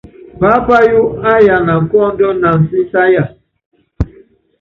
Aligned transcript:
Paápayɔ́ 0.39 1.05
áyana 1.31 1.73
kɔ́ 1.89 1.99
ɔɔ́nd 2.15 2.37
na 2.41 2.49
ansísáya. 2.55 3.23